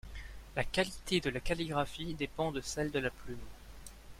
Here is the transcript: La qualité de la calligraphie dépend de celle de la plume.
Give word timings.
La 0.55 0.63
qualité 0.63 1.19
de 1.19 1.29
la 1.29 1.39
calligraphie 1.39 2.15
dépend 2.15 2.51
de 2.51 2.59
celle 2.61 2.89
de 2.89 2.97
la 2.97 3.11
plume. 3.11 3.37